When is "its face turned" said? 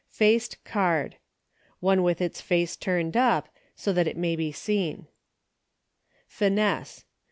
2.21-3.15